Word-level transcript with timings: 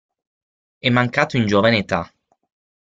È 0.79 0.89
mancato 0.89 1.37
in 1.37 1.45
giovane 1.45 1.77
età. 1.77 2.11